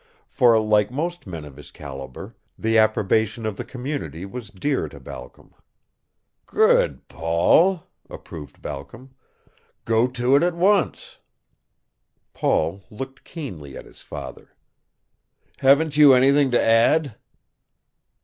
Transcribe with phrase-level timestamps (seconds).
[0.29, 4.99] For, like most men of his caliber, the approbation of the community was dear to
[4.99, 5.53] Balcom.
[6.47, 9.11] "Good, Paul!" approved Balcom.
[9.85, 11.17] "Go to it at once."
[12.33, 14.55] Paul looked keenly at his father.
[15.57, 17.15] "Haven't you anything to add?"